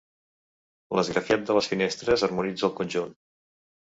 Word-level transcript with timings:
L'esgrafiat 0.99 1.43
de 1.51 1.57
les 1.57 1.69
finestres 1.73 2.25
harmonitza 2.29 2.67
el 2.69 2.75
conjunt. 2.83 3.13